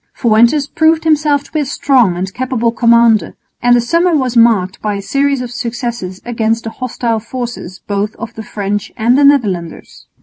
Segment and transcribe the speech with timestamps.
[0.19, 4.81] _Fuentes proved himself to be a strong and capable commander; and the summer was marked
[4.81, 9.23] by a series of successes against the hostile forces both of the French and the
[9.23, 10.07] Netherlanders.